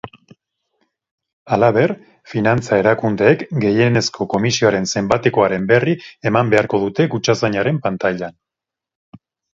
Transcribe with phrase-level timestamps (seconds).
[1.57, 1.93] Halaber,
[2.31, 5.95] finantza erakundeek gehienezko komisioaren zenbatekoaren berri
[6.31, 8.39] eman beharko dute kutxazainaren pantailan.